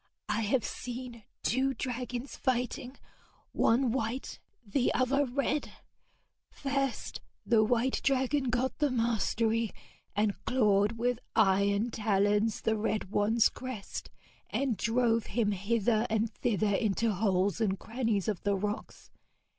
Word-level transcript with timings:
'I 0.29 0.41
have 0.41 0.65
seen 0.65 1.25
two 1.43 1.75
dragons 1.75 2.35
fighting 2.35 2.97
one 3.51 3.91
white, 3.91 4.39
the 4.65 4.91
other 4.95 5.27
red. 5.27 5.73
First 6.49 7.21
the 7.45 7.63
white 7.63 8.01
dragon 8.03 8.45
got 8.49 8.79
the 8.79 8.89
mastery, 8.89 9.69
and 10.15 10.43
clawed 10.45 10.93
with 10.93 11.19
iron 11.35 11.91
talons 11.91 12.61
the 12.61 12.75
red 12.75 13.11
one's 13.11 13.47
crest, 13.47 14.09
and 14.49 14.75
drove 14.75 15.27
him 15.27 15.51
hither 15.51 16.07
and 16.09 16.33
thither 16.33 16.73
into 16.75 17.11
holes 17.13 17.61
and 17.61 17.77
crannies 17.77 18.27
of 18.27 18.41
the 18.41 18.55
rocks. 18.55 19.11